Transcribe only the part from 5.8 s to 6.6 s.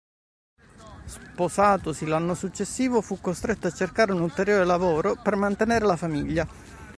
la famiglia.